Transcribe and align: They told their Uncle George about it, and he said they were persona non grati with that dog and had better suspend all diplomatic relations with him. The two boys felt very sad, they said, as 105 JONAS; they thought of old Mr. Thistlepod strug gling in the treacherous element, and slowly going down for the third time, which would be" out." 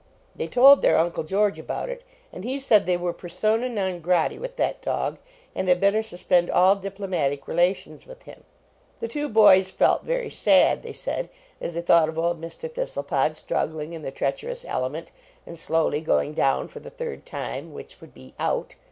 They 0.35 0.47
told 0.47 0.81
their 0.81 0.97
Uncle 0.97 1.23
George 1.23 1.59
about 1.59 1.87
it, 1.87 2.01
and 2.33 2.43
he 2.43 2.57
said 2.57 2.87
they 2.87 2.97
were 2.97 3.13
persona 3.13 3.69
non 3.69 4.01
grati 4.01 4.39
with 4.39 4.55
that 4.55 4.81
dog 4.81 5.19
and 5.53 5.67
had 5.67 5.79
better 5.79 6.01
suspend 6.01 6.49
all 6.49 6.75
diplomatic 6.75 7.47
relations 7.47 8.07
with 8.07 8.23
him. 8.23 8.43
The 8.99 9.07
two 9.07 9.29
boys 9.29 9.69
felt 9.69 10.03
very 10.03 10.31
sad, 10.31 10.81
they 10.81 10.91
said, 10.91 11.29
as 11.61 11.75
105 11.75 11.75
JONAS; 11.75 11.75
they 11.75 11.81
thought 11.85 12.09
of 12.09 12.17
old 12.17 12.41
Mr. 12.41 12.73
Thistlepod 12.73 13.31
strug 13.33 13.73
gling 13.73 13.93
in 13.93 14.01
the 14.01 14.09
treacherous 14.09 14.65
element, 14.65 15.11
and 15.45 15.55
slowly 15.55 16.01
going 16.01 16.33
down 16.33 16.67
for 16.67 16.79
the 16.79 16.89
third 16.89 17.23
time, 17.27 17.71
which 17.71 18.01
would 18.01 18.15
be" 18.15 18.33
out." 18.39 18.73